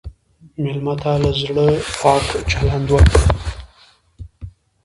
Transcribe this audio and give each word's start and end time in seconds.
مېلمه 0.63 0.93
ته 1.01 1.11
له 1.23 1.31
زړه 1.41 1.67
پاک 1.99 2.25
چلند 2.51 2.87
وکړه. 2.91 3.23